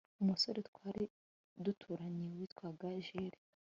umusore 0.21 0.59
twari 0.69 1.03
duturanye 1.63 2.25
witwaga 2.37 2.85
Jule 3.05 3.37